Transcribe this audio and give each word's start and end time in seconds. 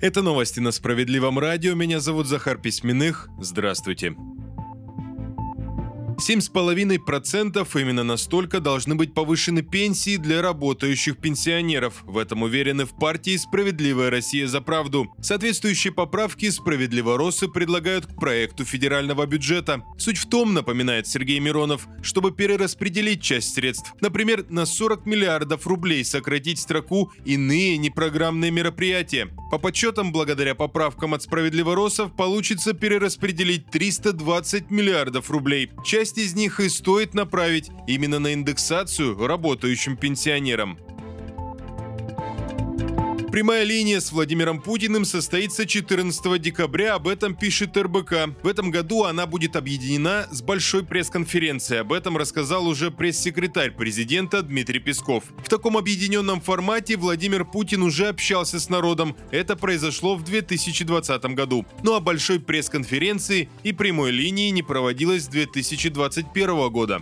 Это 0.00 0.22
новости 0.22 0.60
на 0.60 0.72
Справедливом 0.72 1.38
радио. 1.38 1.74
Меня 1.74 2.00
зовут 2.00 2.26
Захар 2.26 2.56
Письменных. 2.56 3.28
Здравствуйте. 3.38 4.16
7,5% 6.16 7.80
именно 7.80 8.02
настолько 8.02 8.60
должны 8.60 8.94
быть 8.94 9.12
повышены 9.12 9.60
пенсии 9.60 10.16
для 10.16 10.40
работающих 10.40 11.18
пенсионеров. 11.18 12.02
В 12.04 12.16
этом 12.16 12.42
уверены 12.42 12.86
в 12.86 12.96
партии 12.96 13.36
«Справедливая 13.36 14.10
Россия 14.10 14.46
за 14.46 14.62
правду». 14.62 15.14
Соответствующие 15.20 15.92
поправки 15.92 16.48
«Справедливоросы» 16.48 17.48
предлагают 17.48 18.06
к 18.06 18.16
проекту 18.16 18.64
федерального 18.64 19.26
бюджета. 19.26 19.82
Суть 19.98 20.18
в 20.18 20.28
том, 20.28 20.54
напоминает 20.54 21.06
Сергей 21.06 21.40
Миронов, 21.40 21.88
чтобы 22.02 22.32
перераспределить 22.32 23.22
часть 23.22 23.54
средств. 23.54 23.94
Например, 24.00 24.44
на 24.48 24.64
40 24.64 25.04
миллиардов 25.04 25.66
рублей 25.66 26.04
сократить 26.04 26.58
строку 26.58 27.12
«Иные 27.24 27.76
непрограммные 27.78 28.50
мероприятия». 28.50 29.30
По 29.50 29.58
подсчетам, 29.58 30.12
благодаря 30.12 30.54
поправкам 30.54 31.14
от 31.14 31.22
«Справедливоросов» 31.22 32.14
получится 32.14 32.72
перераспределить 32.72 33.68
320 33.70 34.70
миллиардов 34.70 35.28
рублей. 35.28 35.72
Часть 35.84 36.18
из 36.18 36.36
них 36.36 36.60
и 36.60 36.68
стоит 36.68 37.14
направить 37.14 37.68
именно 37.88 38.20
на 38.20 38.32
индексацию 38.32 39.26
работающим 39.26 39.96
пенсионерам. 39.96 40.78
Прямая 43.32 43.62
линия 43.62 44.00
с 44.00 44.10
Владимиром 44.10 44.60
Путиным 44.60 45.04
состоится 45.04 45.64
14 45.64 46.42
декабря, 46.42 46.94
об 46.94 47.06
этом 47.06 47.36
пишет 47.36 47.76
РБК. 47.76 48.42
В 48.42 48.48
этом 48.48 48.72
году 48.72 49.04
она 49.04 49.24
будет 49.26 49.54
объединена 49.54 50.26
с 50.32 50.42
большой 50.42 50.84
пресс-конференцией. 50.84 51.82
Об 51.82 51.92
этом 51.92 52.16
рассказал 52.16 52.66
уже 52.66 52.90
пресс-секретарь 52.90 53.70
президента 53.70 54.42
Дмитрий 54.42 54.80
Песков. 54.80 55.22
В 55.44 55.48
таком 55.48 55.76
объединенном 55.76 56.40
формате 56.40 56.96
Владимир 56.96 57.44
Путин 57.44 57.84
уже 57.84 58.08
общался 58.08 58.58
с 58.58 58.68
народом. 58.68 59.14
Это 59.30 59.54
произошло 59.54 60.16
в 60.16 60.24
2020 60.24 61.22
году. 61.36 61.64
Ну 61.84 61.94
а 61.94 62.00
большой 62.00 62.40
пресс-конференции 62.40 63.48
и 63.62 63.72
прямой 63.72 64.10
линии 64.10 64.50
не 64.50 64.64
проводилось 64.64 65.26
с 65.26 65.28
2021 65.28 66.68
года. 66.70 67.00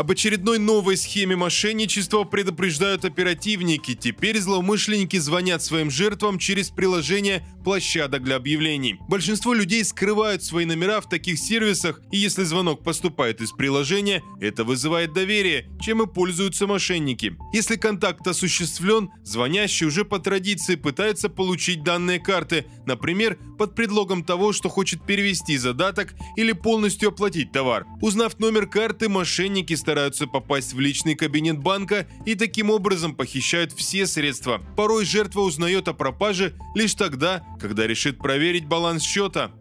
Об 0.00 0.10
очередной 0.10 0.58
новой 0.58 0.96
схеме 0.96 1.36
мошенничества 1.36 2.24
предупреждают 2.24 3.04
оперативники. 3.04 3.94
Теперь 3.94 4.40
злоумышленники 4.40 5.18
звонят 5.18 5.62
своим 5.62 5.90
жертвам 5.90 6.38
через 6.38 6.70
приложение 6.70 7.46
площадок 7.62 8.22
для 8.24 8.36
объявлений. 8.36 8.96
Большинство 9.08 9.54
людей 9.54 9.84
скрывают 9.84 10.42
свои 10.42 10.64
номера 10.64 11.00
в 11.00 11.08
таких 11.08 11.38
сервисах, 11.38 12.00
и 12.10 12.16
если 12.16 12.44
звонок 12.44 12.82
поступает 12.82 13.40
из 13.40 13.52
приложения, 13.52 14.22
это 14.40 14.64
вызывает 14.64 15.12
доверие, 15.12 15.68
чем 15.80 16.02
и 16.02 16.06
пользуются 16.06 16.66
мошенники. 16.66 17.36
Если 17.52 17.76
контакт 17.76 18.26
осуществлен, 18.26 19.10
звонящий 19.24 19.86
уже 19.86 20.04
по 20.04 20.18
традиции 20.18 20.74
пытается 20.74 21.28
получить 21.28 21.82
данные 21.82 22.18
карты, 22.18 22.66
например, 22.86 23.38
под 23.58 23.74
предлогом 23.74 24.24
того, 24.24 24.52
что 24.52 24.68
хочет 24.68 25.04
перевести 25.04 25.56
задаток 25.56 26.14
или 26.36 26.52
полностью 26.52 27.10
оплатить 27.10 27.52
товар. 27.52 27.86
Узнав 28.00 28.38
номер 28.38 28.66
карты, 28.66 29.08
мошенники 29.08 29.74
стараются 29.74 30.26
попасть 30.26 30.72
в 30.72 30.80
личный 30.80 31.14
кабинет 31.14 31.58
банка 31.58 32.06
и 32.24 32.34
таким 32.34 32.70
образом 32.70 33.14
похищают 33.14 33.72
все 33.72 34.06
средства. 34.06 34.60
Порой 34.76 35.04
жертва 35.04 35.40
узнает 35.40 35.88
о 35.88 35.94
пропаже 35.94 36.54
лишь 36.74 36.94
тогда, 36.94 37.44
когда 37.60 37.86
решит 37.86 38.18
проверить 38.18 38.66
баланс 38.66 39.02
счета. 39.02 39.52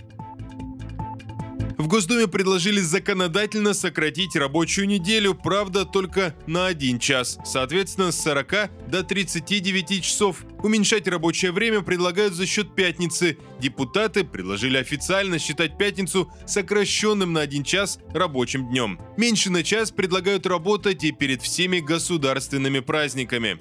В 1.80 1.88
Госдуме 1.88 2.28
предложили 2.28 2.82
законодательно 2.82 3.74
сократить 3.74 4.36
рабочую 4.36 4.86
неделю, 4.86 5.34
правда, 5.34 5.86
только 5.86 6.36
на 6.46 6.68
один 6.68 7.00
час, 7.00 7.40
соответственно, 7.46 8.12
с 8.12 8.22
40 8.22 8.70
до 8.90 9.02
39 9.02 10.04
часов. 10.04 10.44
Уменьшать 10.62 11.08
рабочее 11.08 11.54
время 11.54 11.82
предлагают 11.82 12.34
за 12.34 12.46
счет 12.46 12.76
пятницы. 12.76 13.38
Депутаты 13.62 14.26
предложили 14.26 14.76
официально 14.76 15.40
считать 15.40 15.78
пятницу 15.78 16.30
сокращенным 16.46 17.32
на 17.32 17.40
один 17.40 17.64
час 17.64 18.00
рабочим 18.14 18.68
днем. 18.68 19.00
Меньше 19.16 19.50
на 19.50 19.64
час 19.64 19.92
предлагают 19.92 20.46
работать 20.46 21.06
и 21.06 21.14
перед 21.14 21.42
всеми 21.42 21.80
государственными 21.80 22.82
праздниками. 22.82 23.58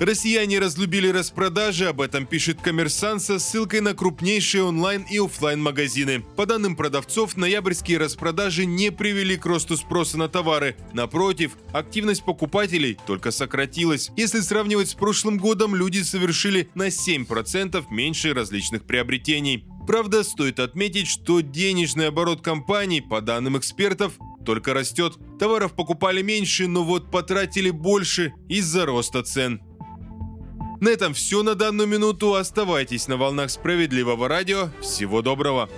Россияне 0.00 0.60
разлюбили 0.60 1.08
распродажи, 1.08 1.86
об 1.86 2.00
этом 2.00 2.24
пишет 2.24 2.60
коммерсант 2.60 3.20
со 3.20 3.40
ссылкой 3.40 3.80
на 3.80 3.94
крупнейшие 3.94 4.62
онлайн 4.62 5.04
и 5.10 5.18
офлайн 5.18 5.60
магазины. 5.60 6.24
По 6.36 6.46
данным 6.46 6.76
продавцов, 6.76 7.36
ноябрьские 7.36 7.98
распродажи 7.98 8.64
не 8.64 8.92
привели 8.92 9.36
к 9.36 9.44
росту 9.44 9.76
спроса 9.76 10.16
на 10.16 10.28
товары. 10.28 10.76
Напротив, 10.92 11.58
активность 11.72 12.24
покупателей 12.24 12.96
только 13.08 13.32
сократилась. 13.32 14.12
Если 14.16 14.38
сравнивать 14.38 14.90
с 14.90 14.94
прошлым 14.94 15.36
годом, 15.36 15.74
люди 15.74 16.02
совершили 16.02 16.70
на 16.76 16.88
7% 16.88 17.84
меньше 17.90 18.32
различных 18.34 18.84
приобретений. 18.84 19.64
Правда, 19.88 20.22
стоит 20.22 20.60
отметить, 20.60 21.08
что 21.08 21.40
денежный 21.40 22.08
оборот 22.08 22.40
компаний, 22.40 23.00
по 23.00 23.20
данным 23.20 23.58
экспертов, 23.58 24.12
только 24.46 24.74
растет. 24.74 25.14
Товаров 25.40 25.74
покупали 25.74 26.22
меньше, 26.22 26.68
но 26.68 26.84
вот 26.84 27.10
потратили 27.10 27.70
больше 27.70 28.32
из-за 28.48 28.86
роста 28.86 29.22
цен. 29.22 29.60
На 30.80 30.90
этом 30.90 31.12
все 31.12 31.42
на 31.42 31.54
данную 31.54 31.88
минуту. 31.88 32.34
Оставайтесь 32.34 33.08
на 33.08 33.16
волнах 33.16 33.50
справедливого 33.50 34.28
радио. 34.28 34.70
Всего 34.80 35.22
доброго. 35.22 35.68